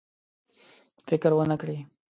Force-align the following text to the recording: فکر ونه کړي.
فکر 1.07 1.31
ونه 1.35 1.55
کړي. 1.61 1.77